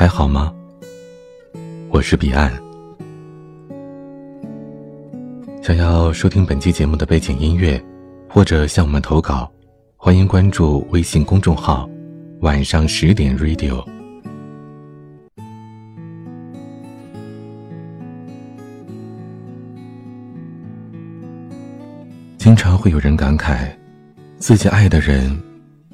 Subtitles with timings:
[0.00, 0.50] 还好吗？
[1.90, 2.50] 我是彼岸。
[5.62, 7.78] 想要收听本期节目的背景音乐，
[8.26, 9.52] 或者向我们投稿，
[9.98, 11.86] 欢迎关注微信公众号
[12.40, 13.84] “晚上十点 Radio”。
[22.38, 23.70] 经常会有人感慨，
[24.38, 25.38] 自己爱的人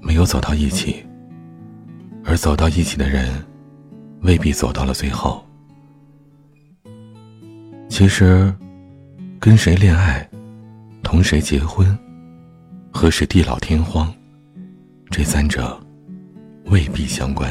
[0.00, 1.04] 没有走到一起，
[2.24, 3.28] 而走到一起的人
[4.22, 5.44] 未必走到了最后。
[7.88, 8.54] 其实。
[9.40, 10.28] 跟谁恋爱，
[11.00, 11.96] 同谁结婚，
[12.90, 14.12] 何时地老天荒，
[15.10, 15.80] 这三者
[16.64, 17.48] 未必相关。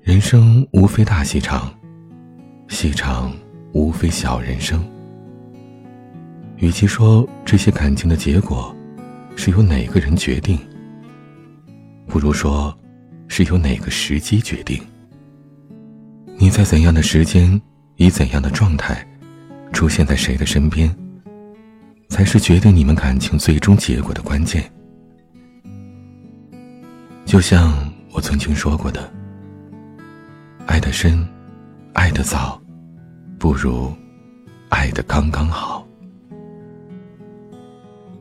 [0.00, 1.70] 人生无非大戏场，
[2.68, 3.30] 戏场
[3.74, 4.82] 无非小人生。
[6.56, 8.74] 与其说这些感情的结果
[9.36, 10.58] 是由哪个人决定，
[12.06, 12.76] 不如说
[13.28, 14.82] 是由哪个时机决定。
[16.36, 17.60] 你在怎样的时间，
[17.96, 19.06] 以怎样的状态。
[19.72, 20.94] 出现在谁的身边，
[22.08, 24.72] 才是决定你们感情最终结果的关键。
[27.26, 29.12] 就像我曾经说过的，
[30.66, 31.28] 爱的深，
[31.92, 32.58] 爱的早，
[33.38, 33.92] 不如
[34.70, 35.86] 爱的刚刚好。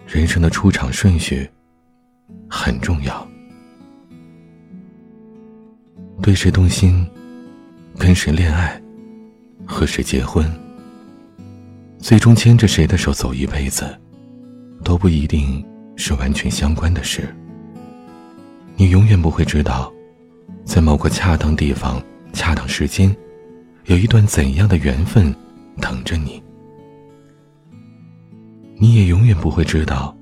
[0.08, 1.50] 人生的出场顺序
[2.50, 3.26] 很重要，
[6.26, 7.08] 对谁动心，
[8.00, 8.82] 跟谁恋爱，
[9.64, 10.44] 和谁结婚。
[12.00, 13.96] 最终牵着谁的手走一辈子，
[14.84, 15.64] 都不一定
[15.96, 17.32] 是完全相关的事。
[18.76, 19.94] 你永远不会知道，
[20.64, 22.02] 在某个恰当地方、
[22.34, 23.16] 恰当时间，
[23.84, 25.32] 有一段怎样的缘分
[25.80, 26.42] 等着你。
[28.80, 30.18] 你也永远不会知道，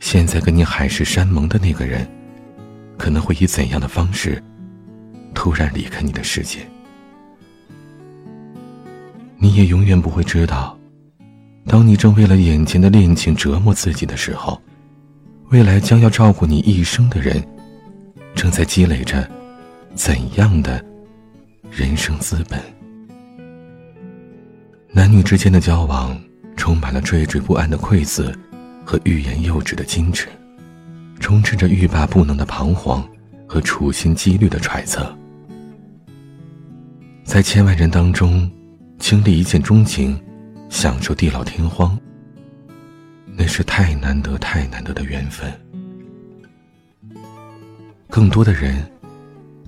[0.00, 2.04] 现在跟你海誓山盟的那个人，
[2.96, 4.42] 可能会以怎样的方式，
[5.34, 6.60] 突然离开你的世界。
[9.36, 10.76] 你也永远不会知道。
[11.66, 14.60] 当你正为了眼前的恋情折磨自己的时候，
[15.50, 17.46] 未来将要照顾你一生的人，
[18.34, 19.28] 正在积累着
[19.94, 20.84] 怎样的
[21.70, 22.58] 人生资本？
[24.90, 26.18] 男女之间的交往
[26.56, 28.34] 充满了惴惴不安的馈赠
[28.84, 30.26] 和欲言又止的矜持，
[31.20, 33.06] 充斥着欲罢不能的彷徨
[33.48, 35.12] 和处心积虑的揣测。
[37.24, 38.50] 在千万人当中，
[38.98, 40.16] 经历一见钟情。
[40.70, 41.98] 享受地老天荒，
[43.24, 45.50] 那是太难得、太难得的缘分。
[48.10, 48.86] 更多的人，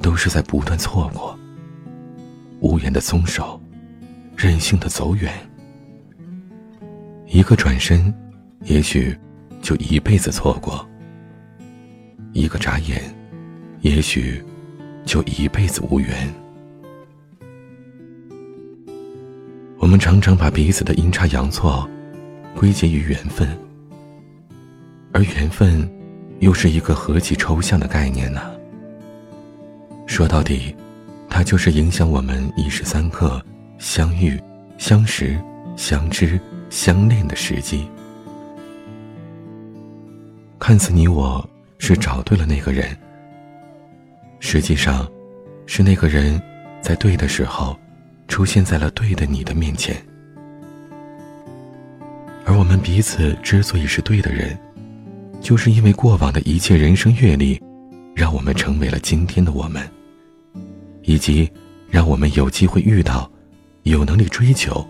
[0.02, 1.36] 都是在不断错过，
[2.60, 3.58] 无言的松手，
[4.36, 5.32] 任性的走远。
[7.26, 8.14] 一个转身，
[8.64, 9.18] 也许
[9.62, 10.86] 就一辈子错过；
[12.34, 13.02] 一个眨眼，
[13.80, 14.42] 也许
[15.04, 16.32] 就一辈子无缘。
[19.78, 21.88] 我们常常把彼此的阴差阳错
[22.54, 23.48] 归结于缘分，
[25.12, 25.90] 而缘分
[26.40, 28.40] 又是一个何其抽象的概念呢？
[30.06, 30.76] 说到底，
[31.28, 33.42] 它就是影响我们一时三刻
[33.78, 34.38] 相遇、
[34.76, 35.40] 相识、
[35.76, 37.88] 相知、相恋的时机。
[40.58, 41.48] 看似你我
[41.78, 42.94] 是找对了那个人，
[44.40, 45.08] 实际上，
[45.66, 46.42] 是那个人
[46.82, 47.78] 在对的时候。
[48.28, 50.00] 出现在了对的你的面前，
[52.44, 54.56] 而我们彼此之所以是对的人，
[55.40, 57.60] 就是因为过往的一切人生阅历，
[58.14, 59.82] 让我们成为了今天的我们，
[61.02, 61.50] 以及
[61.88, 63.28] 让我们有机会遇到，
[63.82, 64.86] 有能力追求，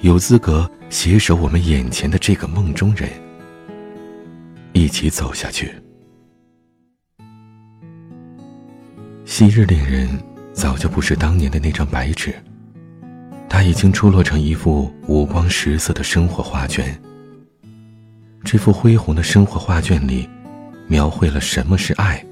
[0.00, 3.08] 有资格携手我们眼前的这个梦中人，
[4.72, 5.72] 一起走下去。
[9.30, 10.08] 昔日恋人
[10.52, 12.34] 早就不是当年的那张白纸。
[13.48, 17.00] 他已经出落成一幅五光十色的生活画卷。
[18.42, 20.28] 这幅恢宏的生活画卷里，
[20.88, 22.26] 描绘了什么是爱，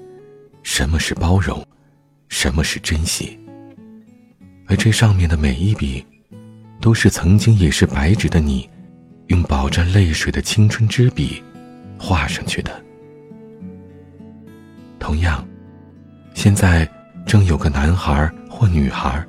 [0.65, 1.65] 什么是包容，
[2.29, 3.39] 什么是珍惜。
[4.67, 6.05] 而这上面的每一笔，
[6.81, 8.69] 都是曾经也是白纸的你，
[9.29, 11.41] 用饱蘸泪水的青春之笔
[11.97, 12.73] 画上去的。
[14.99, 15.47] 同样，
[16.35, 16.87] 现在
[17.29, 19.23] 正有个男孩或女孩，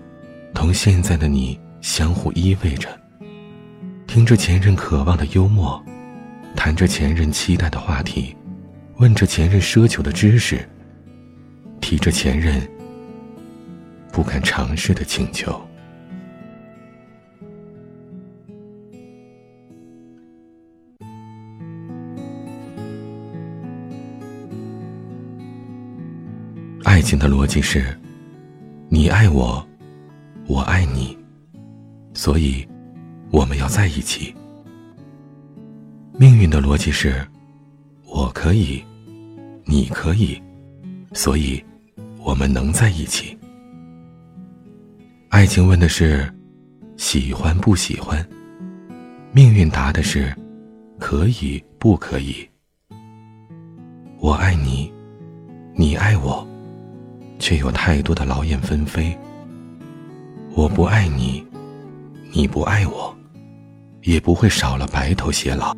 [0.56, 1.60] 同现在的你。
[1.81, 2.90] 相互依偎着，
[4.06, 5.81] 听着前任渴望的幽默，
[6.54, 8.36] 谈着前任期待的话题，
[8.98, 10.68] 问着前任奢求的知识，
[11.80, 12.62] 提着前任
[14.12, 15.69] 不敢尝试的请求。
[27.10, 27.84] 情的逻辑是：
[28.88, 29.68] 你爱我，
[30.46, 31.18] 我爱你，
[32.14, 32.64] 所以
[33.32, 34.32] 我们要在一起。
[36.20, 37.28] 命运的逻辑是：
[38.06, 38.86] 我可以，
[39.66, 40.40] 你可以，
[41.12, 41.60] 所以
[42.20, 43.36] 我们能在一起。
[45.30, 46.32] 爱情问的是
[46.96, 48.24] 喜欢不喜欢，
[49.32, 50.32] 命运答的是
[51.00, 52.48] 可以不可以。
[54.20, 54.94] 我爱你，
[55.74, 56.48] 你爱我，
[57.40, 59.18] 却有太多的劳燕分飞。
[60.54, 61.44] 我不爱你，
[62.32, 63.16] 你不爱我，
[64.04, 65.76] 也不会少了白头偕老。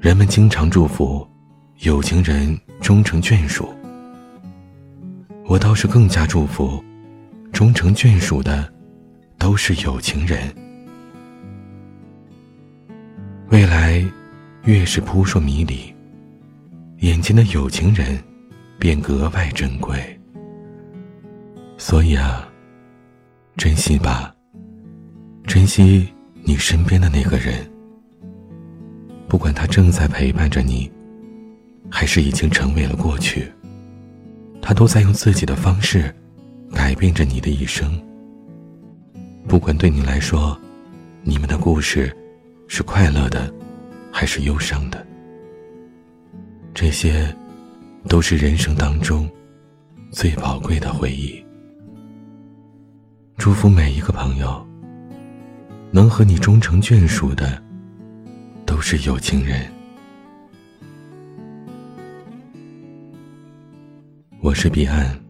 [0.00, 1.26] 人们经常祝福
[1.80, 3.68] 有情人终成眷属，
[5.46, 6.82] 我倒是更加祝福
[7.52, 8.72] 终成眷属的
[9.38, 10.40] 都是有情人。
[13.50, 14.04] 未来
[14.64, 15.94] 越是扑朔迷离。
[17.00, 18.18] 眼前的有情人，
[18.86, 19.98] 便格外珍贵。
[21.76, 22.48] 所以啊，
[23.56, 24.32] 珍惜吧，
[25.44, 26.06] 珍惜
[26.44, 27.68] 你身边的那个人。
[29.26, 30.88] 不管他正在陪伴着你，
[31.90, 33.52] 还是已经成为了过去，
[34.62, 36.14] 他都在用自己的方式，
[36.72, 38.00] 改变着你的一生。
[39.48, 40.56] 不管对你来说，
[41.24, 42.16] 你们的故事，
[42.68, 43.52] 是快乐的，
[44.12, 45.06] 还是忧伤的。
[46.72, 47.36] 这些，
[48.08, 49.28] 都是人生当中
[50.10, 51.44] 最宝贵的回忆。
[53.36, 54.66] 祝福每一个朋友，
[55.90, 57.60] 能和你终成眷属的，
[58.64, 59.70] 都是有情人。
[64.40, 65.25] 我是彼岸。